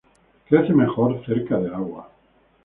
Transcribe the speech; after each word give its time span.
Crece 0.49 0.73
mejor 0.73 1.23
cerca 1.27 1.59
del 1.59 1.75
agua. 1.75 2.09